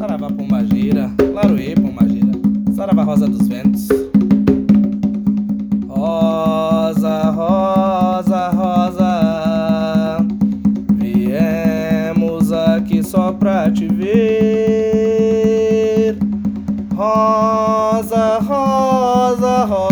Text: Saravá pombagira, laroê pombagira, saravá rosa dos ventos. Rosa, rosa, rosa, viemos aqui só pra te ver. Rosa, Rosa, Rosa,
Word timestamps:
Saravá 0.00 0.28
pombagira, 0.30 1.10
laroê 1.34 1.74
pombagira, 1.74 2.32
saravá 2.74 3.02
rosa 3.02 3.28
dos 3.28 3.46
ventos. 3.46 3.86
Rosa, 5.86 7.24
rosa, 7.30 8.48
rosa, 8.48 10.26
viemos 10.94 12.50
aqui 12.50 13.02
só 13.02 13.32
pra 13.32 13.70
te 13.70 13.88
ver. 13.88 14.16
Rosa, 16.94 18.38
Rosa, 18.38 19.66
Rosa, 19.66 19.89